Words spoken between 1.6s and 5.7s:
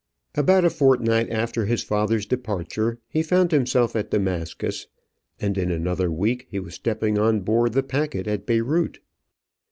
his father's departure, he found himself at Damascus, and in